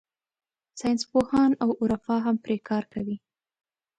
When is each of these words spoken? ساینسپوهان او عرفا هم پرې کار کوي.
ساینسپوهان 0.79 1.51
او 1.63 1.69
عرفا 1.81 2.15
هم 2.25 2.35
پرې 2.43 2.55
کار 2.69 2.83
کوي. 2.93 3.17